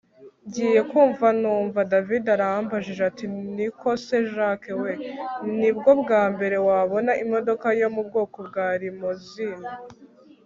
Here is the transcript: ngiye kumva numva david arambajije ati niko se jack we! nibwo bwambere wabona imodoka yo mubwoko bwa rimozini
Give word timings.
ngiye 0.47 0.81
kumva 0.91 1.27
numva 1.41 1.79
david 1.91 2.25
arambajije 2.35 3.01
ati 3.11 3.25
niko 3.55 3.89
se 4.05 4.17
jack 4.33 4.61
we! 4.81 4.91
nibwo 5.59 5.89
bwambere 6.01 6.57
wabona 6.67 7.11
imodoka 7.23 7.67
yo 7.79 7.87
mubwoko 7.95 8.37
bwa 8.47 8.65
rimozini 8.81 9.67